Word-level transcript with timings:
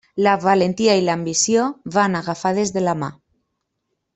La 0.27 0.31
valentia 0.43 0.95
i 1.01 1.03
l'ambició 1.09 1.67
van 1.99 2.21
agafades 2.23 2.73
de 2.79 2.85
la 2.89 2.99
mà. 3.05 3.11